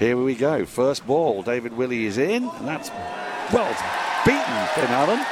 Here 0.00 0.16
we 0.16 0.34
go. 0.34 0.64
First 0.64 1.06
ball. 1.06 1.42
David 1.42 1.76
Willey 1.76 2.06
is 2.06 2.16
in, 2.16 2.48
and 2.48 2.66
that's 2.66 2.88
well 3.52 3.68
beaten 4.24 4.66
Finn 4.74 4.90
Allen, 4.94 5.24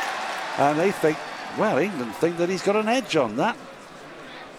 and 0.59 0.79
they 0.79 0.93
think, 0.93 1.17
well, 1.59 1.79
England 1.79 2.15
think 2.17 2.37
that 2.37 2.51
he's 2.51 2.61
got 2.61 2.77
an 2.77 2.87
edge 2.87 3.17
on 3.17 3.37
that. 3.37 3.57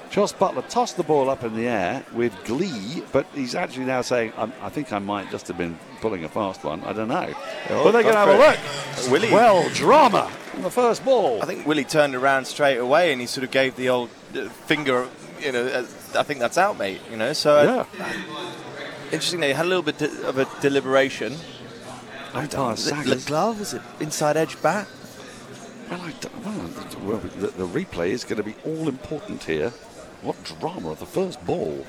Jos 0.10 0.34
Buttler 0.34 0.68
tossed 0.68 0.98
the 0.98 1.04
ball 1.04 1.30
up 1.30 1.44
in 1.44 1.56
the 1.56 1.68
air 1.68 2.04
with 2.14 2.34
glee, 2.46 3.04
but 3.12 3.28
he's 3.36 3.54
actually 3.54 3.86
now 3.86 4.02
saying, 4.02 4.34
i 4.36 4.52
I 4.64 4.70
think 4.70 4.92
I 4.92 4.98
might 4.98 5.30
just 5.30 5.48
have 5.48 5.60
been 5.60 5.78
pulling 6.02 6.24
a 6.24 6.30
fast 6.30 6.64
one. 6.64 6.84
I 6.86 6.94
don't 6.94 7.10
know. 7.10 7.32
Oh, 7.70 7.84
but 7.84 7.92
they're 7.92 8.02
going 8.02 8.16
to 8.16 8.20
have 8.20 8.30
a 8.30 8.38
look. 8.38 9.12
Willey. 9.12 9.32
Well, 9.32 9.70
drama 9.70 10.32
on 10.56 10.64
the 10.64 10.72
first 10.72 11.06
ball. 11.06 11.40
I 11.44 11.46
think 11.46 11.68
Willey 11.68 11.84
turned 11.84 12.16
around 12.16 12.46
straight 12.46 12.78
away 12.78 13.12
and 13.12 13.22
he 13.22 13.28
sort 13.28 13.44
of 13.44 13.52
gave 13.52 13.76
the 13.76 13.90
old 13.90 14.10
uh, 14.36 14.50
finger, 14.50 15.08
you 15.40 15.52
know, 15.52 15.68
uh, 15.68 15.86
I 16.16 16.24
think 16.24 16.40
that's 16.40 16.58
out, 16.58 16.80
mate, 16.80 17.00
you 17.12 17.18
know. 17.18 17.34
So, 17.34 17.62
yeah. 17.62 18.04
uh, 18.04 18.49
interesting, 19.12 19.40
they 19.40 19.54
had 19.54 19.66
a 19.66 19.70
little 19.70 19.84
bit 19.84 19.98
de- 19.98 20.28
of 20.28 20.38
a 20.38 20.48
deliberation. 20.62 21.36
I 22.34 22.46
don't 22.46 22.78
know. 22.86 23.04
the 23.04 23.24
glove? 23.26 23.60
Was 23.60 23.74
it 23.74 23.82
inside 24.00 24.38
edge 24.38 24.62
bat? 24.62 24.88
Well, 25.90 26.02
I 26.02 26.12
don't, 26.22 27.04
well, 27.04 27.18
the, 27.18 27.48
the 27.48 27.66
replay 27.66 28.10
is 28.10 28.24
going 28.24 28.38
to 28.38 28.44
be 28.44 28.56
all 28.66 28.88
important 28.88 29.44
here. 29.44 29.72
What 30.22 30.36
drama 30.60 30.92
of 30.92 31.00
the 31.00 31.06
first 31.06 31.44
ball. 31.46 31.86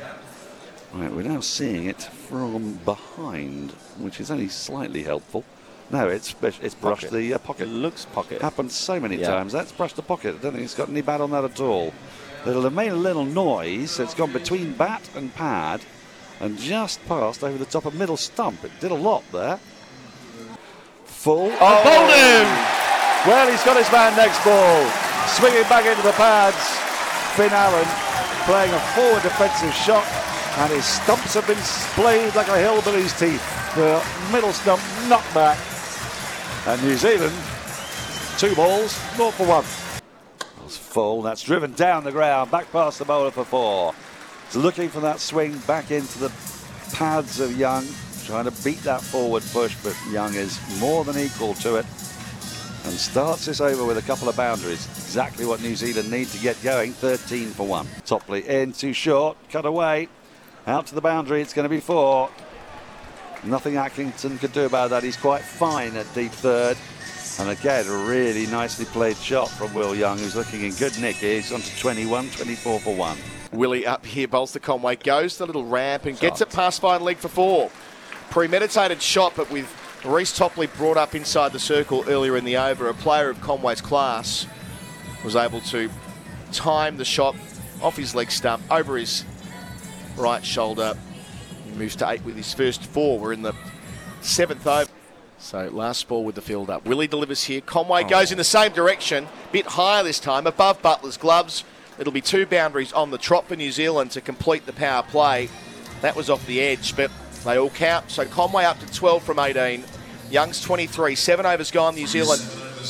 Right, 0.95 1.13
we're 1.13 1.23
now 1.23 1.41
seeing 1.41 1.85
it 1.87 2.03
from 2.03 2.75
behind, 2.85 3.73
which 3.99 4.19
is 4.21 4.31
only 4.31 4.49
slightly 4.49 5.03
helpful. 5.03 5.45
No, 5.91 6.09
it's 6.09 6.35
it's 6.43 6.75
brushed 6.75 7.03
Pocket. 7.03 7.11
the 7.13 7.33
uh, 7.33 7.37
It 7.37 7.45
pocket. 7.45 7.69
looks 7.69 8.05
pocket. 8.07 8.41
Happened 8.41 8.71
so 8.73 8.99
many 9.01 9.17
Yeah. 9.17 9.29
times. 9.29 9.53
That's 9.53 9.73
brushed 9.73 9.97
the 9.97 10.03
pocket. 10.03 10.37
I 10.37 10.39
don't 10.39 10.53
think 10.53 10.65
it's 10.65 10.75
got 10.75 10.89
any 10.89 11.01
bad 11.03 11.21
on 11.21 11.31
that 11.33 11.45
at 11.45 11.61
all. 11.61 11.93
It'll 12.47 12.63
have 12.63 12.73
made 12.73 12.93
a 12.93 12.97
little 12.97 13.25
noise. 13.25 13.99
It's 14.01 14.15
gone 14.15 14.33
between 14.33 14.73
bat 14.73 15.03
and 15.15 15.35
pad 15.35 15.81
and 16.41 16.59
just 16.59 17.05
passed 17.07 17.45
over 17.45 17.57
the 17.59 17.67
top 17.67 17.85
of 17.85 17.95
middle 17.95 18.17
stump. 18.17 18.65
It 18.65 18.73
did 18.81 18.91
a 18.91 18.95
lot 18.95 19.23
there. 19.31 19.61
Full. 21.05 21.53
Oh. 21.53 21.59
oh. 21.61 21.67
And 21.67 21.85
bowled 21.85 22.11
him! 22.11 22.47
Well, 23.29 23.51
he's 23.51 23.63
got 23.63 23.77
his 23.77 23.91
man 23.93 24.17
next 24.17 24.43
ball. 24.43 24.89
Swinging 25.29 25.69
back 25.69 25.85
into 25.85 26.03
the 26.03 26.13
pads. 26.13 26.57
Finn 27.37 27.53
Allen 27.53 27.87
playing 28.47 28.73
a 28.73 28.81
forward 28.97 29.23
defensive 29.23 29.75
shot. 29.75 30.07
And 30.59 30.73
his 30.73 30.85
stumps 30.85 31.35
have 31.35 31.47
been 31.47 31.59
splayed 31.59 32.35
like 32.35 32.49
a 32.49 32.59
hillbilly's 32.59 33.17
teeth. 33.19 33.45
The 33.77 34.03
middle 34.33 34.53
stump 34.53 34.83
knocked 35.09 35.33
back. 35.35 35.59
And 36.67 36.83
New 36.83 36.97
Zealand, 36.97 37.35
two 38.37 38.55
balls, 38.55 38.99
naught 39.17 39.35
for 39.35 39.47
one. 39.47 39.65
That's 40.61 40.77
full. 40.77 41.23
That's 41.23 41.43
driven 41.43 41.73
down 41.73 42.05
the 42.05 42.13
ground, 42.13 42.51
back 42.51 42.71
past 42.73 42.99
the 42.99 43.05
bowler 43.05 43.31
for 43.31 43.45
four. 43.45 43.95
Looking 44.55 44.89
for 44.89 44.99
that 45.01 45.21
swing 45.21 45.57
back 45.59 45.93
into 45.93 46.19
the 46.19 46.33
pads 46.93 47.39
of 47.39 47.57
Young, 47.57 47.87
trying 48.25 48.47
to 48.47 48.65
beat 48.65 48.83
that 48.83 49.01
forward 49.01 49.45
push, 49.53 49.77
but 49.85 49.97
Young 50.11 50.35
is 50.35 50.59
more 50.81 51.05
than 51.05 51.17
equal 51.19 51.55
to 51.55 51.77
it. 51.77 51.87
And 52.85 52.95
starts 52.95 53.47
this 53.47 53.61
over 53.61 53.85
with 53.85 53.99
a 53.99 54.03
couple 54.03 54.29
of 54.29 54.37
boundaries. 54.37 54.87
Exactly 54.87 55.47
what 55.47 55.63
New 55.63 55.77
Zealand 55.77 56.11
need 56.11 56.27
to 56.29 56.39
get 56.39 56.61
going. 56.65 56.93
13 56.93 57.51
for 57.51 57.65
one. 57.65 57.87
Topley 58.05 58.49
in 58.49 58.73
too 58.73 58.93
short, 58.93 59.37
cut 59.51 59.67
away. 59.67 60.09
Out 60.67 60.87
to 60.89 60.95
the 60.97 61.01
boundary, 61.01 61.43
it's 61.43 61.53
going 61.53 61.65
to 61.65 61.69
be 61.69 61.81
four. 61.81 62.29
Nothing 63.45 63.77
Atkinson 63.77 64.37
could 64.39 64.53
do 64.53 64.67
about 64.67 64.91
that. 64.91 65.03
He's 65.05 65.17
quite 65.17 65.43
fine 65.43 65.97
at 65.97 66.13
deep 66.13 66.33
third. 66.33 66.77
And 67.39 67.51
again, 67.51 67.87
a 67.87 67.97
really 68.05 68.47
nicely 68.49 68.85
played 68.87 69.17
shot 69.17 69.49
from 69.49 69.73
Will 69.75 69.95
Young, 69.95 70.19
who's 70.19 70.35
looking 70.35 70.63
in 70.63 70.75
good 70.75 70.99
nick. 70.99 71.17
He's 71.17 71.53
on 71.53 71.61
to 71.61 71.79
21, 71.79 72.31
24 72.31 72.81
for 72.81 72.95
one. 72.95 73.17
Willey 73.53 73.87
up 73.87 74.07
here, 74.07 74.29
bowls 74.29 74.53
to 74.53 74.61
Conway, 74.61 74.97
goes 74.97 75.39
the 75.39 75.47
little 75.47 75.65
ramp 75.65 76.07
and 76.07 76.19
gets 76.19 76.41
it 76.41 76.51
past 76.51 76.81
fine 76.81 77.03
leg 77.03 77.17
for 77.17 77.29
four. 77.29 77.71
Premeditated 78.31 79.03
shot, 79.03 79.33
but 79.37 79.51
with 79.51 79.69
Reece 80.05 80.37
Topley 80.37 80.69
brought 80.69 80.97
up 80.97 81.15
inside 81.15 81.53
the 81.53 81.59
circle 81.59 82.05
earlier 82.07 82.37
in 82.37 82.45
the 82.45 82.57
over, 82.57 82.89
a 82.89 82.95
player 82.95 83.29
of 83.29 83.41
Conway's 83.41 83.81
class 83.81 84.47
was 85.25 85.37
able 85.37 85.61
to 85.63 85.91
time 86.53 86.97
the 86.97 87.05
shot 87.05 87.35
off 87.83 87.97
his 87.97 88.15
leg 88.15 88.31
stump 88.31 88.63
over 88.71 88.97
his 88.97 89.25
right 90.17 90.45
shoulder. 90.45 90.95
He 91.65 91.73
moves 91.73 91.97
to 91.97 92.09
eight 92.09 92.25
with 92.25 92.37
his 92.37 92.55
first 92.55 92.85
four. 92.85 93.19
We're 93.19 93.33
in 93.33 93.43
the 93.43 93.55
seventh 94.21 94.67
over. 94.67 94.91
So 95.39 95.69
last 95.73 96.07
ball 96.07 96.25
with 96.25 96.35
the 96.35 96.43
field 96.43 96.69
up. 96.69 96.85
Willey 96.87 97.09
delivers 97.09 97.45
here. 97.45 97.61
Conway 97.63 98.05
oh. 98.05 98.09
goes 98.09 98.31
in 98.31 98.39
the 98.39 98.45
same 98.45 98.73
direction, 98.73 99.27
bit 99.53 99.67
higher 99.67 100.03
this 100.03 100.21
time, 100.21 100.47
above 100.47 100.83
Buttler's 100.83 101.17
gloves. 101.17 101.65
It'll 102.01 102.13
be 102.13 102.21
two 102.21 102.47
boundaries 102.47 102.93
on 102.93 103.11
the 103.11 103.19
trot 103.19 103.47
for 103.47 103.55
New 103.55 103.71
Zealand 103.71 104.11
to 104.13 104.21
complete 104.21 104.67
the 104.67 104.73
power 104.73 105.05
play. 105.05 105.49
That 106.01 106.17
was 106.17 106.31
off 106.31 106.45
the 106.47 106.61
edge, 106.61 106.97
but 106.97 107.11
they 107.45 107.59
all 107.59 107.71
count. 107.71 108.11
So 108.11 108.25
Conway 108.25 108.65
up 108.65 108.81
to 108.81 108.93
12 108.93 109.23
from 109.23 109.39
18. 109.39 109.85
Young's 110.31 110.63
23. 110.63 111.15
Seven 111.15 111.47
overs 111.47 111.71
gone. 111.71 111.95
New 111.95 112.07
Zealand 112.07 112.41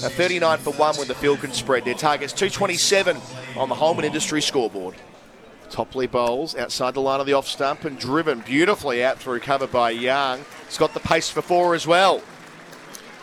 a 0.02 0.08
39 0.08 0.58
for 0.58 0.72
one 0.74 0.96
when 0.96 1.08
the 1.08 1.14
field 1.14 1.40
can 1.40 1.52
spread. 1.52 1.84
Their 1.84 1.94
target's 1.94 2.32
227 2.32 3.16
on 3.56 3.68
the 3.68 3.74
Holman 3.74 4.04
Industry 4.04 4.40
scoreboard. 4.40 4.94
Topley 5.68 6.06
bowls 6.06 6.56
outside 6.56 6.94
the 6.94 7.00
line 7.00 7.20
of 7.20 7.26
the 7.26 7.32
off 7.32 7.46
stump 7.46 7.84
and 7.84 7.98
driven 7.98 8.40
beautifully 8.40 9.04
out 9.04 9.18
through 9.18 9.40
cover 9.40 9.66
by 9.66 9.90
Young. 9.90 10.44
He's 10.66 10.78
got 10.78 10.94
the 10.94 11.00
pace 11.00 11.28
for 11.28 11.42
four 11.42 11.74
as 11.74 11.86
well. 11.86 12.22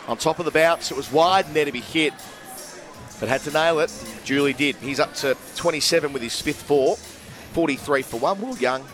On 0.06 0.16
top 0.16 0.38
of 0.38 0.44
the 0.44 0.50
bounce, 0.50 0.90
it 0.90 0.96
was 0.96 1.10
wide 1.10 1.46
and 1.46 1.54
there 1.54 1.64
to 1.64 1.72
be 1.72 1.80
hit, 1.80 2.14
but 3.20 3.28
had 3.28 3.40
to 3.42 3.50
nail 3.50 3.80
it. 3.80 3.92
Julie 4.24 4.52
did. 4.52 4.76
He's 4.76 5.00
up 5.00 5.14
to 5.14 5.36
27 5.56 6.12
with 6.12 6.22
his 6.22 6.40
fifth 6.40 6.62
four, 6.62 6.96
43 6.96 8.02
for 8.02 8.18
one. 8.20 8.40
Will 8.40 8.56
Young 8.56 8.84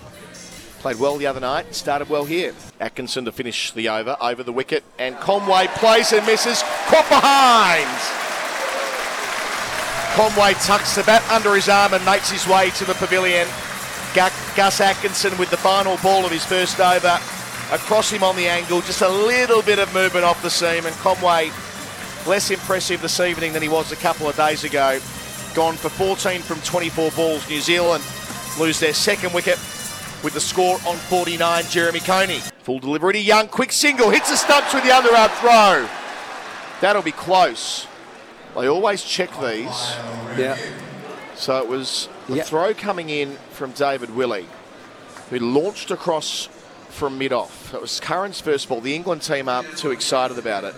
played 0.85 0.99
well 0.99 1.17
the 1.17 1.27
other 1.27 1.41
night, 1.41 1.75
started 1.75 2.11
well 2.11 2.27
here. 2.27 2.53
Atkinson 2.79 3.25
to 3.25 3.33
finish 3.33 3.71
the 3.71 3.89
over, 3.89 4.19
over 4.21 4.43
the 4.43 4.53
wicket, 4.53 4.85
and 4.99 5.17
Conway 5.17 5.67
plays 5.77 6.13
and 6.13 6.27
misses. 6.27 6.63
Caught 6.89 7.09
behind. 7.09 7.89
Conway 10.15 10.53
tucks 10.61 10.95
the 10.95 11.03
bat 11.05 11.29
under 11.31 11.55
his 11.55 11.71
arm 11.71 11.95
and 11.95 12.05
makes 12.05 12.31
his 12.31 12.47
way 12.47 12.69
to 12.71 12.85
the 12.85 12.93
pavilion. 12.95 13.49
Gus 14.15 14.81
Atkinson 14.81 15.37
with 15.39 15.51
the 15.51 15.57
final 15.57 15.97
ball 16.03 16.27
of 16.27 16.31
his 16.31 16.45
first 16.45 16.79
over. 16.79 17.19
Across 17.73 18.11
him 18.13 18.23
on 18.23 18.37
the 18.37 18.47
angle, 18.47 18.83
just 18.83 19.01
a 19.01 19.09
little 19.09 19.63
bit 19.63 19.79
of 19.79 19.93
movement 19.95 20.27
off 20.27 20.43
the 20.43 20.51
seam, 20.51 20.85
and 20.85 20.95
Conway 20.97 21.51
less 22.27 22.51
impressive 22.51 23.03
this 23.03 23.21
evening 23.21 23.53
than 23.53 23.63
he 23.63 23.69
was 23.69 23.93
a 23.93 23.97
couple 23.97 24.29
of 24.29 24.37
days 24.37 24.65
ago. 24.65 24.99
Gone 25.55 25.75
for 25.75 25.89
14 25.89 26.41
from 26.41 26.61
24 26.63 27.11
balls. 27.13 27.49
New 27.49 27.61
Zealand 27.61 28.03
lose 28.59 28.81
their 28.81 28.95
second 28.95 29.33
wicket 29.33 29.59
with 30.23 30.33
the 30.35 30.41
score 30.41 30.79
on 30.87 30.97
49. 30.97 31.65
Jeremy 31.69 32.01
Coney. 32.01 32.39
Full 32.63 32.79
delivery 32.81 33.13
to 33.15 33.21
Young. 33.21 33.49
Quick 33.49 33.73
single. 33.73 34.11
Hits 34.11 34.31
the 34.31 34.37
stumps 34.37 34.73
with 34.73 34.83
the 34.85 34.91
underarm 34.91 35.31
throw. 35.41 35.89
That'll 36.81 37.03
be 37.03 37.13
close. 37.13 37.87
They 38.57 38.67
always 38.69 39.03
check 39.03 39.31
these. 39.41 39.95
Yeah. 40.39 40.57
So 41.35 41.59
it 41.59 41.69
was 41.69 42.09
the 42.29 42.37
Yep. 42.37 42.47
throw 42.47 42.75
coming 42.75 43.11
in 43.11 43.37
from 43.53 43.73
David 43.73 44.15
Willey, 44.15 44.47
who 45.31 45.39
launched 45.39 45.91
across 45.91 46.49
from 46.91 47.19
mid 47.19 47.33
off. 47.33 47.75
It 47.75 47.81
was 47.81 47.99
Curran's 48.01 48.41
first 48.41 48.69
ball. 48.69 48.81
The 48.81 48.95
England 48.95 49.23
team 49.23 49.49
aren't 49.49 49.77
too 49.77 49.91
excited 49.91 50.39
about 50.39 50.63
it, 50.65 50.75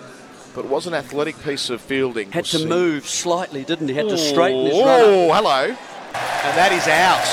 but 0.57 0.65
it 0.65 0.71
was 0.71 0.87
an 0.87 0.95
athletic 0.95 1.41
piece 1.45 1.69
of 1.69 1.83
fielding. 1.83 2.33
Had 2.33 2.45
We'll 2.45 2.51
to 2.53 2.59
see. 2.61 2.67
move 2.67 3.07
slightly, 3.07 3.63
didn't 3.63 3.89
he? 3.89 3.95
Had 3.95 4.09
to 4.09 4.17
straighten 4.17 4.65
his 4.65 4.75
Oh, 4.75 5.31
hello. 5.31 5.65
And 5.67 6.57
that 6.57 6.73
is 6.73 6.89
out. 6.89 7.27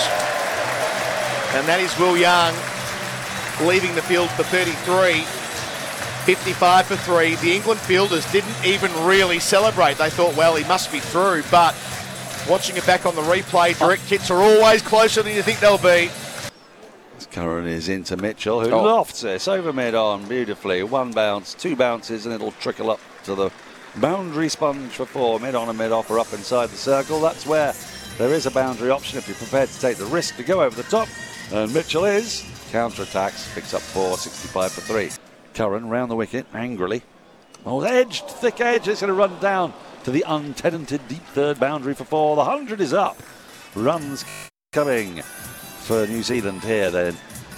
And 1.58 1.66
that 1.68 1.80
is 1.80 1.98
Will 1.98 2.18
Young 2.18 2.54
leaving 3.66 3.96
the 3.96 4.02
field 4.02 4.30
for 4.32 4.44
33. 4.44 5.22
55 6.26 6.86
for 6.86 6.96
three. 6.98 7.36
The 7.36 7.56
England 7.56 7.80
fielders 7.80 8.30
didn't 8.32 8.66
even 8.66 8.92
really 9.06 9.40
celebrate. 9.40 9.98
They 9.98 10.10
thought, 10.10 10.36
well, 10.36 10.56
he 10.56 10.66
must 10.66 10.92
be 10.92 11.00
through. 11.00 11.44
But 11.50 11.76
watching 12.50 12.76
it 12.76 12.86
back 12.86 13.06
on 13.06 13.16
the 13.16 13.22
replay, 13.22 13.74
oh. 13.82 13.88
direct 13.88 14.04
hits 14.04 14.30
are 14.32 14.42
always 14.42 14.82
closer 14.82 15.24
than 15.24 15.34
you 15.34 15.42
think 15.42 15.60
they'll 15.62 15.78
be. 15.78 16.10
Curran 17.32 17.68
is 17.68 17.90
into 17.90 18.16
Mitchell, 18.18 18.62
who 18.62 18.70
Oh. 18.72 18.84
lofts 18.84 19.22
this 19.22 19.48
over 19.48 19.74
mid 19.74 19.96
on 19.96 20.26
beautifully. 20.28 20.84
One 20.84 21.12
bounce, 21.12 21.54
two 21.56 21.76
bounces, 21.76 22.26
and 22.26 22.36
it'll 22.36 22.52
trickle 22.54 22.92
up 22.92 23.00
to 23.24 23.36
the 23.36 23.52
boundary 23.98 24.50
sponge 24.50 24.92
for 24.92 25.06
four. 25.06 25.40
Mid 25.40 25.56
on 25.56 25.70
and 25.70 25.78
mid 25.78 25.92
off 25.92 26.10
are 26.12 26.20
up 26.20 26.34
inside 26.34 26.70
the 26.70 26.78
circle. 26.78 27.20
That's 27.20 27.46
where 27.46 27.74
there 28.18 28.34
is 28.34 28.46
a 28.46 28.52
boundary 28.52 28.90
option 28.90 29.18
if 29.18 29.28
you're 29.28 29.38
prepared 29.38 29.70
to 29.70 29.80
take 29.80 29.98
the 29.98 30.06
risk 30.06 30.36
to 30.38 30.44
go 30.44 30.62
over 30.62 30.76
the 30.76 30.90
top. 30.90 31.08
And 31.52 31.74
Mitchell 31.74 32.06
is. 32.06 32.44
Counter 32.72 33.04
attacks, 33.04 33.54
picks 33.54 33.74
up 33.74 33.82
four, 33.82 34.18
65 34.18 34.72
for 34.72 34.82
three. 34.82 35.12
Curran 35.54 35.90
round 35.90 36.10
the 36.10 36.16
wicket 36.16 36.48
angrily. 36.54 37.04
Oh, 37.66 37.82
edged, 37.82 38.28
thick 38.28 38.60
edge. 38.60 38.88
It's 38.88 39.02
going 39.02 39.10
to 39.10 39.14
run 39.14 39.40
down 39.40 39.74
to 40.04 40.12
the 40.12 40.26
untenanted 40.28 41.08
deep 41.08 41.24
third 41.28 41.60
boundary 41.60 41.94
for 41.94 42.04
four. 42.04 42.36
The 42.36 42.44
100 42.44 42.82
is 42.82 42.94
up. 42.94 43.22
Runs 43.76 44.26
coming 44.72 45.22
for 45.22 46.08
New 46.08 46.24
Zealand 46.24 46.64
here 46.64 46.90
then. 46.90 47.16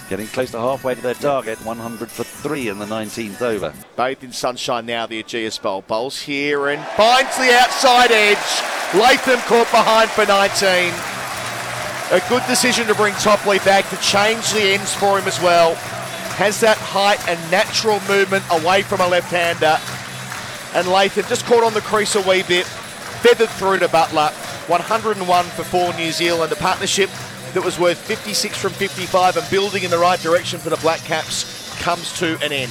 Getting 0.08 0.28
close 0.28 0.52
to 0.52 0.60
halfway 0.60 0.94
to 0.94 1.00
their 1.00 1.14
target. 1.14 1.58
100 1.64 2.10
for 2.10 2.22
three 2.22 2.68
in 2.68 2.78
the 2.78 2.86
19th 2.86 3.42
over. 3.42 3.72
Bathed 3.96 4.22
in 4.22 4.32
sunshine 4.32 4.86
now, 4.86 5.06
the 5.06 5.20
Ageas 5.20 5.60
Bowl. 5.60 5.82
Bowls 5.82 6.22
here 6.22 6.68
and 6.68 6.84
finds 6.96 7.36
the 7.36 7.52
outside 7.52 8.12
edge. 8.12 8.36
Latham 8.94 9.40
caught 9.40 9.70
behind 9.72 10.08
for 10.10 10.24
19. 10.24 10.94
A 12.12 12.28
good 12.28 12.46
decision 12.46 12.86
to 12.86 12.94
bring 12.94 13.14
Topley 13.14 13.58
back 13.58 13.88
to 13.90 13.96
change 13.96 14.52
the 14.52 14.62
ends 14.62 14.94
for 14.94 15.18
him 15.18 15.26
as 15.26 15.42
well. 15.42 15.74
has 16.36 16.60
that 16.60 16.76
height 16.76 17.18
and 17.28 17.40
natural 17.50 17.98
movement 18.06 18.44
away 18.50 18.82
from 18.82 19.00
a 19.00 19.08
left-hander. 19.08 19.80
And 20.78 20.86
Latham 20.86 21.24
just 21.28 21.46
caught 21.46 21.64
on 21.64 21.72
the 21.74 21.80
crease 21.80 22.14
a 22.14 22.20
wee 22.20 22.44
bit, 22.46 22.66
feathered 23.24 23.48
through 23.48 23.78
to 23.80 23.88
Buttler. 23.88 24.30
101 24.68 25.44
for 25.46 25.64
four 25.64 25.94
New 25.94 26.12
Zealand, 26.12 26.52
a 26.52 26.56
partnership 26.56 27.08
that 27.56 27.64
was 27.64 27.78
worth 27.78 27.96
56 27.96 28.60
from 28.60 28.70
55 28.74 29.38
and 29.38 29.50
building 29.50 29.82
in 29.82 29.90
the 29.90 29.96
right 29.96 30.20
direction 30.20 30.60
for 30.60 30.68
the 30.68 30.76
Black 30.76 31.00
Caps 31.00 31.74
comes 31.80 32.12
to 32.18 32.36
an 32.44 32.52
end. 32.52 32.70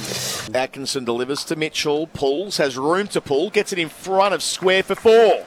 Atkinson 0.54 1.04
delivers 1.04 1.42
to 1.46 1.56
Mitchell, 1.56 2.06
pulls, 2.06 2.58
has 2.58 2.78
room 2.78 3.08
to 3.08 3.20
pull, 3.20 3.50
gets 3.50 3.72
it 3.72 3.80
in 3.80 3.88
front 3.88 4.32
of 4.32 4.44
square 4.44 4.84
for 4.84 4.94
four. 4.94 5.44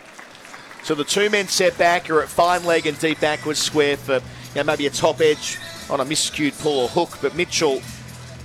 So 0.83 0.94
the 0.94 1.06
two 1.06 1.30
men 1.30 1.47
set 1.47 1.77
back 1.77 2.09
are 2.09 2.21
at 2.21 2.27
fine 2.27 2.65
leg 2.65 2.86
and 2.86 3.00
deep 3.00 3.21
backwards 3.21 3.59
square 3.59 3.95
for 3.95 4.15
you 4.15 4.21
know, 4.56 4.63
maybe 4.65 4.88
a 4.88 4.89
top 4.89 5.21
edge 5.21 5.57
on 5.89 6.01
a 6.01 6.06
miscued 6.06 6.62
pull 6.62 6.81
or 6.81 6.89
hook, 6.89 7.19
but 7.21 7.33
Mitchell 7.33 7.81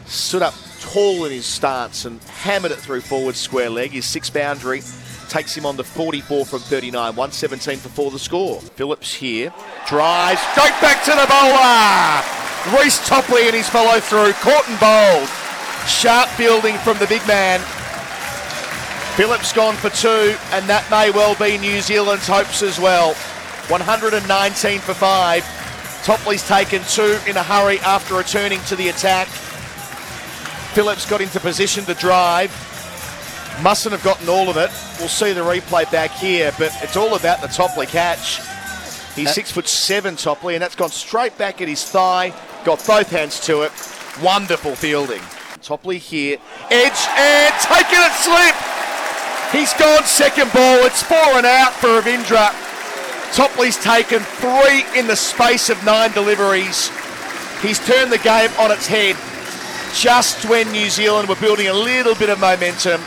stood 0.07 0.43
up 0.43 0.55
tall 0.79 1.25
in 1.25 1.33
his 1.33 1.45
stance 1.45 2.05
and 2.05 2.23
hammered 2.23 2.71
it 2.71 2.79
through 2.79 3.01
forward 3.01 3.35
square 3.35 3.69
leg. 3.69 3.91
His 3.91 4.07
six 4.07 4.31
boundary 4.31 4.83
takes 5.29 5.57
him 5.57 5.67
on 5.67 5.77
to 5.77 5.85
44 5.85 6.45
from 6.47 6.61
39, 6.61 6.95
117 6.95 7.79
for 7.79 7.89
four 7.89 8.11
the 8.11 8.19
score. 8.19 8.61
Phillips 8.61 9.13
here 9.13 9.53
drives 9.87 10.41
straight 10.53 10.75
back 10.81 11.05
to 11.05 11.11
the 11.11 11.27
bowler. 11.29 12.79
Reece 12.79 13.07
Topley 13.07 13.47
and 13.47 13.55
his 13.55 13.69
follow 13.69 14.01
through, 14.01 14.33
caught 14.35 14.69
and 14.69 14.81
bowled. 14.81 15.29
Sharp 15.87 16.29
fielding 16.31 16.77
from 16.79 16.99
the 16.99 17.07
big 17.07 17.27
man. 17.27 17.61
Phillips 19.17 19.53
gone 19.53 19.77
for 19.77 19.91
two, 19.91 20.35
and 20.51 20.67
that 20.67 20.87
may 20.91 21.11
well 21.11 21.37
be 21.37 21.59
New 21.59 21.81
Zealand's 21.81 22.27
hopes 22.27 22.63
as 22.63 22.81
well. 22.81 23.15
119 23.69 24.81
for 24.81 24.95
five. 24.95 25.45
Topley's 26.05 26.47
taken 26.47 26.83
two 26.89 27.19
in 27.27 27.37
a 27.37 27.43
hurry 27.43 27.79
after 27.81 28.15
returning 28.15 28.61
to 28.63 28.77
the 28.77 28.89
attack. 28.89 29.29
Phillips 30.75 31.09
got 31.09 31.21
into 31.21 31.39
position 31.39 31.85
to 31.85 31.95
drive. 31.95 32.51
Mustn't 33.63 33.93
have 33.93 34.03
gotten 34.03 34.29
all 34.29 34.49
of 34.51 34.57
it. 34.57 34.71
We'll 34.99 35.09
see 35.09 35.33
the 35.33 35.43
replay 35.43 35.91
back 35.91 36.13
here, 36.13 36.53
but 36.59 36.73
it's 36.81 36.97
all 36.97 37.17
about 37.17 37.41
the 37.41 37.49
Topley 37.49 37.87
catch. 37.87 38.41
He's 39.15 39.33
six 39.33 39.51
foot 39.51 39.69
seven, 39.69 40.17
Topley, 40.17 40.55
and 40.55 40.63
that's 40.63 40.75
gone 40.75 40.91
straight 40.91 41.37
back 41.39 41.61
at 41.61 41.69
his 41.69 41.85
thigh. 41.85 42.33
Got 42.65 42.85
both 42.87 43.11
hands 43.11 43.41
to 43.47 43.63
it. 43.63 43.73
Wonderful 44.23 44.75
fielding. 44.75 45.21
Topley 45.63 45.99
here, 45.99 46.39
edge 46.71 47.07
and 47.17 47.55
taking 47.61 47.99
it 47.99 48.13
slip. 48.13 48.55
He's 49.53 49.73
gone 49.75 50.05
second 50.05 50.53
ball. 50.53 50.85
It's 50.85 51.03
four 51.03 51.37
and 51.37 51.47
out 51.47 51.73
for 51.75 51.89
Ravindra. 52.01 52.53
Topley's 53.35 53.77
taken 53.77 54.21
three 54.21 54.85
in 54.99 55.07
the 55.07 55.17
space 55.17 55.71
of 55.71 55.83
nine 55.85 56.13
deliveries. 56.13 56.91
He's 57.63 57.79
turned 57.85 58.13
the 58.13 58.19
game 58.19 58.51
on 58.59 58.71
its 58.71 58.87
head 58.87 59.17
just 59.95 60.49
when 60.49 60.71
New 60.73 60.91
Zealand 60.91 61.29
were 61.29 61.37
building 61.37 61.69
a 61.69 61.73
little 61.73 62.15
bit 62.15 62.31
of 62.31 62.41
momentum. 62.41 63.01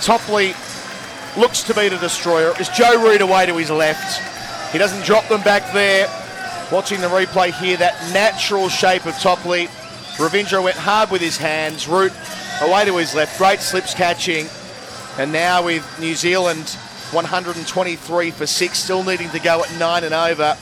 Topley 0.00 0.54
looks 1.36 1.62
to 1.64 1.74
be 1.74 1.88
the 1.88 1.98
destroyer. 1.98 2.52
Is 2.60 2.68
Joe 2.68 3.02
Root 3.02 3.20
away 3.20 3.46
to 3.46 3.56
his 3.56 3.70
left? 3.70 4.72
He 4.72 4.78
doesn't 4.78 5.04
drop 5.04 5.26
them 5.28 5.42
back 5.42 5.72
there. 5.72 6.08
Watching 6.72 7.00
the 7.00 7.08
replay 7.08 7.52
here, 7.52 7.76
that 7.76 8.12
natural 8.12 8.68
shape 8.68 9.06
of 9.06 9.14
Topley. 9.18 9.66
Ravindra 10.16 10.62
went 10.62 10.76
hard 10.76 11.10
with 11.10 11.20
his 11.20 11.36
hands. 11.36 11.88
Root 11.88 12.12
away 12.60 12.84
to 12.84 12.96
his 12.96 13.14
left. 13.14 13.38
Great 13.38 13.60
slips 13.60 13.94
catching. 13.94 14.46
And 15.18 15.32
now 15.32 15.64
with 15.64 15.84
New 16.00 16.14
Zealand 16.14 16.76
123 17.12 18.30
for 18.30 18.46
six, 18.46 18.78
still 18.78 19.04
needing 19.04 19.30
to 19.30 19.38
go 19.38 19.62
at 19.62 19.78
nine 19.78 20.04
and 20.04 20.14
over. 20.14 20.56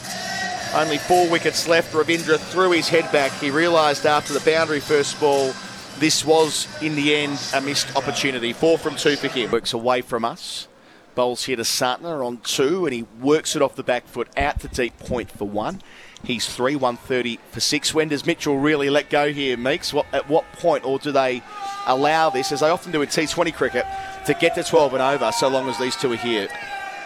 Only 0.75 0.99
four 0.99 1.29
wickets 1.29 1.69
left. 1.69 1.93
Ravindra 1.93 2.39
threw 2.39 2.73
his 2.73 2.89
head 2.89 3.11
back. 3.13 3.33
He 3.33 3.51
realised 3.51 4.07
after 4.07 4.33
the 4.33 4.41
boundary 4.41 4.81
first 4.81 5.19
ball, 5.21 5.53
this 5.99 6.25
was 6.25 6.67
in 6.83 6.94
the 6.94 7.15
end 7.15 7.39
a 7.55 7.61
missed 7.61 7.94
opportunity. 7.97 8.53
Four 8.53 8.79
from 8.79 8.97
two 8.97 9.17
for 9.17 9.29
him. 9.29 9.50
Works 9.50 9.73
away 9.73 10.03
from 10.03 10.25
us. 10.25 10.69
Bowls 11.15 11.44
here 11.44 11.56
to 11.56 11.62
Santner 11.62 12.25
on 12.25 12.39
two, 12.39 12.87
and 12.87 12.94
he 12.94 13.05
works 13.21 13.55
it 13.55 13.62
off 13.62 13.77
the 13.77 13.83
back 13.83 14.06
foot 14.06 14.29
out 14.37 14.61
to 14.61 14.69
deep 14.69 14.99
point 14.99 15.31
for 15.31 15.47
one. 15.47 15.83
He's 16.25 16.47
three, 16.47 16.77
130 16.77 17.39
for 17.50 17.61
six. 17.61 17.93
When 17.93 18.09
does 18.09 18.25
Mitchell 18.25 18.56
really 18.56 18.89
let 18.89 19.11
go 19.11 19.33
here, 19.33 19.56
Meeks? 19.56 19.93
What, 19.93 20.06
at 20.12 20.29
what 20.29 20.50
point, 20.53 20.85
or 20.85 20.99
do 20.99 21.11
they 21.11 21.43
allow 21.87 22.31
this, 22.31 22.53
as 22.53 22.61
they 22.61 22.71
often 22.71 22.93
do 22.93 23.03
in 23.03 23.09
T20 23.09 23.53
cricket, 23.53 23.85
to 24.27 24.35
get 24.35 24.55
to 24.55 24.62
12 24.62 24.94
and 24.94 25.03
over 25.03 25.33
so 25.33 25.49
long 25.49 25.69
as 25.69 25.79
these 25.79 25.97
two 25.97 26.12
are 26.12 26.17
here? 26.17 26.49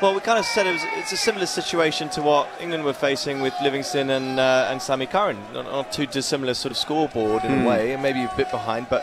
Well, 0.02 0.14
we 0.14 0.20
kind 0.20 0.38
of 0.38 0.44
said 0.44 0.66
it 0.66 0.72
was, 0.72 0.82
it's 0.96 1.12
a 1.12 1.16
similar 1.16 1.46
situation 1.46 2.10
to 2.10 2.22
what 2.22 2.48
England 2.60 2.84
were 2.84 2.92
facing 2.92 3.40
with 3.40 3.54
Livingstone 3.62 4.10
and 4.10 4.38
uh, 4.38 4.68
and 4.70 4.80
Sammy 4.80 5.06
Curran. 5.06 5.38
Not, 5.54 5.64
not 5.64 5.90
too 5.90 6.04
dissimilar 6.06 6.52
sort 6.52 6.72
of 6.72 6.76
scoreboard 6.76 7.44
in 7.44 7.62
a 7.62 7.66
way, 7.68 7.92
and 7.92 8.02
maybe 8.02 8.22
a 8.22 8.30
bit 8.36 8.50
behind, 8.50 8.88
but 8.90 9.02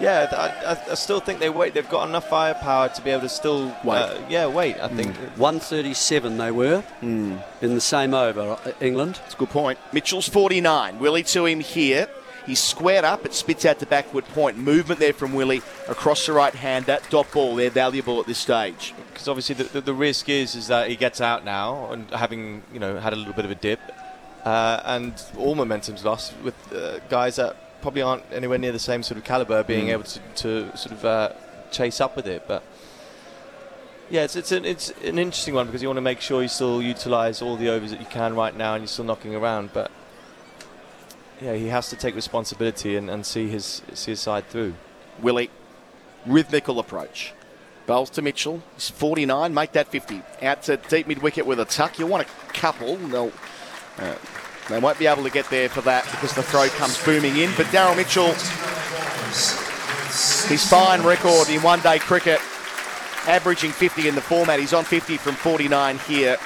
yeah, 0.00 0.26
I, 0.32 0.72
I, 0.72 0.92
I 0.92 0.94
still 0.94 1.20
think 1.20 1.38
they 1.38 1.50
wait. 1.50 1.74
They've 1.74 1.88
got 1.88 2.08
enough 2.08 2.28
firepower 2.28 2.88
to 2.88 3.02
be 3.02 3.10
able 3.10 3.22
to 3.22 3.28
still 3.28 3.66
Wait. 3.84 3.98
Uh, 3.98 4.18
yeah, 4.28 4.46
wait. 4.46 4.80
I 4.80 4.88
think 4.88 5.14
137 5.36 6.36
they 6.36 6.50
were 6.50 6.82
in 7.00 7.40
the 7.60 7.80
same 7.80 8.12
over, 8.12 8.40
uh, 8.64 8.72
England. 8.80 9.16
That's 9.22 9.34
a 9.34 9.38
good 9.38 9.50
point. 9.50 9.78
Mitchell's 9.92 10.28
49. 10.28 10.98
Willey 10.98 11.22
to 11.24 11.46
him 11.46 11.60
here. 11.60 12.08
He's 12.48 12.62
squared 12.62 13.04
up. 13.04 13.26
It 13.26 13.34
spits 13.34 13.66
out 13.66 13.78
to 13.80 13.86
backward 13.86 14.24
point. 14.28 14.56
Movement 14.56 14.98
there 14.98 15.12
from 15.12 15.34
Willey 15.34 15.60
across 15.86 16.24
the 16.24 16.32
right 16.32 16.54
hand. 16.54 16.86
That 16.86 17.02
dot 17.10 17.30
ball, 17.30 17.54
they're 17.54 17.68
valuable 17.68 18.20
at 18.20 18.26
this 18.26 18.38
stage. 18.38 18.94
because 19.12 19.28
obviously 19.28 19.54
the, 19.56 19.64
the, 19.64 19.80
the 19.82 19.92
risk 19.92 20.30
is 20.30 20.54
is 20.54 20.68
that 20.68 20.88
he 20.88 20.96
gets 20.96 21.20
out 21.20 21.44
now 21.44 21.92
and 21.92 22.10
having 22.10 22.62
you 22.72 22.80
know 22.80 22.98
had 22.98 23.12
a 23.12 23.16
little 23.16 23.34
bit 23.34 23.44
of 23.44 23.50
a 23.50 23.54
dip, 23.54 23.80
uh, 24.46 24.80
and 24.86 25.22
all 25.36 25.56
momentum's 25.56 26.06
lost 26.06 26.32
with 26.42 26.54
uh, 26.72 27.00
guys 27.10 27.36
that 27.36 27.82
probably 27.82 28.00
aren't 28.00 28.24
anywhere 28.32 28.56
near 28.56 28.72
the 28.72 28.78
same 28.78 29.02
sort 29.02 29.18
of 29.18 29.24
caliber 29.24 29.62
being 29.62 29.90
able 29.90 30.04
to, 30.04 30.18
to 30.34 30.74
sort 30.74 30.92
of 30.92 31.04
uh, 31.04 31.32
chase 31.70 32.00
up 32.00 32.16
with 32.16 32.26
it. 32.26 32.44
But 32.48 32.62
yeah, 34.08 34.24
it's 34.24 34.36
it's 34.36 34.52
an 34.52 34.64
it's 34.64 34.88
an 35.04 35.18
interesting 35.18 35.52
one 35.52 35.66
because 35.66 35.82
you 35.82 35.88
want 35.88 35.98
to 35.98 36.08
make 36.12 36.22
sure 36.22 36.40
you 36.40 36.48
still 36.48 36.80
utilise 36.80 37.42
all 37.42 37.58
the 37.58 37.68
overs 37.68 37.90
that 37.90 38.00
you 38.00 38.06
can 38.06 38.34
right 38.34 38.56
now 38.56 38.72
and 38.72 38.80
you're 38.80 38.88
still 38.88 39.04
knocking 39.04 39.34
around, 39.34 39.74
but. 39.74 39.90
Yeah, 41.40 41.54
he 41.54 41.68
has 41.68 41.88
to 41.90 41.96
take 41.96 42.14
responsibility 42.14 42.96
and, 42.96 43.08
and 43.08 43.24
see 43.24 43.48
his 43.48 43.82
see 43.94 44.12
his 44.12 44.20
side 44.20 44.48
through. 44.48 44.74
Willey, 45.20 45.50
rhythmical 46.26 46.78
approach. 46.78 47.32
Bowls 47.86 48.10
to 48.10 48.22
Mitchell. 48.22 48.62
He's 48.74 48.90
49. 48.90 49.54
Make 49.54 49.72
that 49.72 49.88
50. 49.88 50.20
Out 50.42 50.62
to 50.64 50.76
deep 50.76 51.06
mid 51.06 51.22
wicket 51.22 51.46
with 51.46 51.58
a 51.58 51.64
tuck. 51.64 51.98
You 51.98 52.06
want 52.06 52.26
a 52.26 52.52
couple. 52.52 52.96
They'll, 52.96 53.32
uh, 53.98 54.14
they 54.68 54.78
won't 54.78 54.98
be 54.98 55.06
able 55.06 55.22
to 55.22 55.30
get 55.30 55.48
there 55.48 55.70
for 55.70 55.80
that 55.82 56.04
because 56.10 56.34
the 56.34 56.42
throw 56.42 56.68
comes 56.68 57.02
booming 57.02 57.36
in. 57.38 57.50
But 57.56 57.66
Daryl 57.66 57.96
Mitchell, 57.96 58.34
his 60.48 60.68
fine 60.68 61.02
record 61.02 61.48
in 61.48 61.62
one 61.62 61.80
day 61.80 61.98
cricket, 61.98 62.40
averaging 63.26 63.70
50 63.70 64.08
in 64.08 64.14
the 64.14 64.20
format. 64.20 64.60
He's 64.60 64.74
on 64.74 64.84
50 64.84 65.16
from 65.16 65.34
49 65.36 65.98
here. 66.00 66.36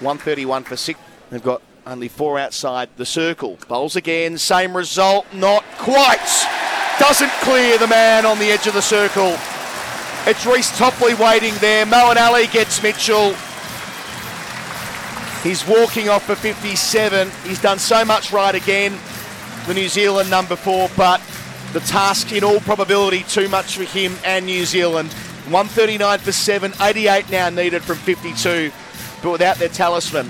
131 0.00 0.64
for 0.64 0.76
six. 0.76 1.00
They've 1.30 1.42
got 1.42 1.62
only 1.86 2.08
four 2.08 2.38
outside 2.38 2.88
the 2.96 3.06
circle. 3.06 3.58
Bowls 3.68 3.96
again, 3.96 4.36
same 4.38 4.76
result, 4.76 5.24
not 5.32 5.64
quite. 5.78 6.46
Doesn't 6.98 7.30
clear 7.42 7.78
the 7.78 7.86
man 7.86 8.26
on 8.26 8.38
the 8.38 8.50
edge 8.50 8.66
of 8.66 8.74
the 8.74 8.82
circle. 8.82 9.36
It's 10.26 10.44
Reece 10.44 10.76
Topley 10.76 11.14
waiting 11.14 11.54
there. 11.60 11.86
Moeen 11.86 12.16
Ali 12.16 12.48
gets 12.48 12.82
Mitchell. 12.82 13.34
He's 15.42 15.66
walking 15.66 16.08
off 16.08 16.24
for 16.26 16.34
57. 16.34 17.30
He's 17.44 17.60
done 17.60 17.78
so 17.78 18.04
much 18.04 18.32
right 18.32 18.54
again, 18.54 18.98
the 19.68 19.74
New 19.74 19.88
Zealand 19.88 20.28
number 20.28 20.56
four, 20.56 20.90
but 20.96 21.20
the 21.72 21.80
task 21.80 22.32
in 22.32 22.42
all 22.42 22.58
probability 22.60 23.22
too 23.24 23.48
much 23.48 23.76
for 23.76 23.84
him 23.84 24.16
and 24.24 24.46
New 24.46 24.64
Zealand. 24.64 25.12
139 25.44 26.18
for 26.18 26.32
seven, 26.32 26.72
88 26.80 27.30
now 27.30 27.48
needed 27.50 27.84
from 27.84 27.96
52, 27.98 28.72
but 29.22 29.30
without 29.30 29.58
their 29.58 29.68
talisman. 29.68 30.28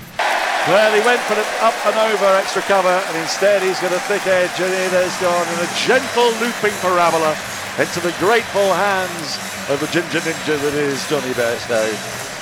Well, 0.67 0.91
he 0.91 0.99
went 1.07 1.21
for 1.21 1.35
the 1.35 1.47
up 1.63 1.79
and 1.87 1.95
over 1.95 2.27
extra 2.35 2.61
cover, 2.63 2.91
and 2.91 3.15
instead 3.15 3.63
he's 3.63 3.79
got 3.79 3.93
a 3.93 4.03
thick 4.03 4.27
edge, 4.27 4.51
and 4.59 4.67
it 4.67 4.91
has 4.91 5.15
gone 5.23 5.47
in 5.47 5.63
a 5.63 5.69
gentle 5.79 6.27
looping 6.43 6.75
parabola 6.83 7.39
into 7.79 8.03
the 8.03 8.11
grateful 8.19 8.75
hands 8.75 9.39
of 9.71 9.79
the 9.79 9.87
ginger 9.95 10.19
ninja 10.19 10.59
that 10.59 10.75
is 10.75 10.99
Jonny 11.07 11.31
Bairstow. 11.39 11.87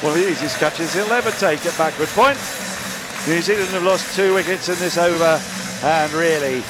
One 0.01 0.17
of 0.17 0.17
the 0.17 0.27
easiest 0.27 0.57
catches 0.57 0.95
he'll 0.95 1.13
ever 1.13 1.29
take 1.37 1.63
at 1.67 1.77
backward 1.77 2.09
point. 2.17 2.41
New 3.29 3.45
Zealand 3.45 3.69
have 3.77 3.83
lost 3.83 4.15
two 4.15 4.33
wickets 4.33 4.69
in 4.69 4.79
this 4.81 4.97
over, 4.97 5.37
and 5.85 6.11
really, 6.13 6.65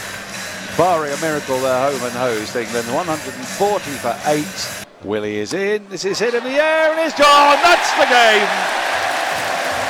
barring 0.76 1.14
a 1.14 1.22
miracle, 1.24 1.56
they're 1.64 1.88
home 1.88 2.04
and 2.04 2.20
hosed. 2.20 2.54
England 2.58 2.92
140 2.92 3.92
for 4.04 4.12
eight. 4.28 4.86
Willey 5.08 5.38
is 5.38 5.54
in. 5.54 5.88
This 5.88 6.04
is 6.04 6.20
hit 6.20 6.34
in 6.34 6.44
the 6.44 6.60
air, 6.60 6.92
and 6.92 7.00
it's 7.00 7.16
gone. 7.16 7.64
That's 7.64 7.96
the 7.96 8.12
game. 8.12 8.50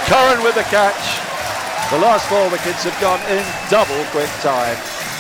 Curran 0.06 0.44
with 0.46 0.54
the 0.54 0.68
catch. 0.70 1.15
The 1.92 2.00
last 2.00 2.28
four 2.28 2.50
wickets 2.50 2.84
have 2.84 3.00
gone 3.00 3.22
in 3.30 3.46
double 3.70 4.04
quick 4.10 4.30
time. 4.42 4.76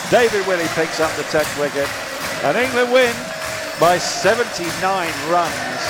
David 0.09 0.45
Willey 0.47 0.65
picks 0.73 0.99
up 0.99 1.13
the 1.13 1.21
10th 1.29 1.61
wicket, 1.61 1.85
and 2.43 2.57
England 2.57 2.91
win 2.91 3.13
by 3.79 3.99
79 3.99 4.65
runs. 5.29 5.81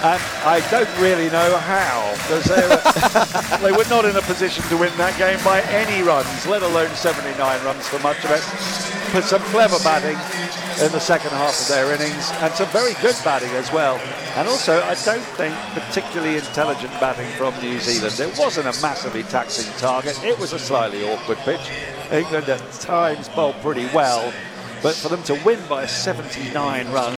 And 0.00 0.20
I 0.44 0.64
don't 0.70 0.88
really 0.98 1.28
know 1.28 1.56
how, 1.58 2.16
because 2.24 2.44
they 2.48 2.64
were, 2.64 2.80
they 3.64 3.72
were 3.76 3.88
not 3.92 4.04
in 4.06 4.16
a 4.16 4.22
position 4.22 4.64
to 4.72 4.76
win 4.78 4.92
that 4.96 5.16
game 5.18 5.38
by 5.44 5.60
any 5.68 6.02
runs, 6.02 6.46
let 6.46 6.62
alone 6.62 6.90
79 6.96 7.36
runs 7.64 7.86
for 7.86 7.98
much 8.00 8.24
of 8.24 8.30
it. 8.32 8.44
but 9.12 9.22
some 9.22 9.42
clever 9.52 9.78
batting 9.84 10.16
in 10.82 10.92
the 10.92 11.00
second 11.00 11.30
half 11.30 11.58
of 11.60 11.68
their 11.68 11.94
innings, 11.94 12.30
and 12.40 12.52
some 12.54 12.68
very 12.68 12.94
good 13.00 13.16
batting 13.24 13.50
as 13.50 13.72
well. 13.72 13.96
And 14.36 14.46
also, 14.48 14.82
I 14.82 14.94
don't 15.04 15.24
think 15.36 15.54
particularly 15.72 16.36
intelligent 16.36 16.92
batting 17.00 17.28
from 17.38 17.58
New 17.60 17.78
Zealand. 17.80 18.20
It 18.20 18.38
wasn't 18.38 18.66
a 18.66 18.82
massively 18.82 19.22
taxing 19.24 19.72
target. 19.78 20.22
It 20.22 20.38
was 20.38 20.52
a 20.52 20.58
slightly 20.58 21.08
awkward 21.10 21.38
pitch. 21.38 21.70
England 22.12 22.48
at 22.48 22.72
times 22.72 23.28
bowled 23.30 23.56
pretty 23.62 23.86
well, 23.94 24.32
but 24.82 24.94
for 24.94 25.08
them 25.08 25.22
to 25.24 25.34
win 25.44 25.60
by 25.68 25.86
79 25.86 26.90
runs 26.92 27.14